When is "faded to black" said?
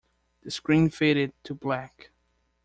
0.89-2.09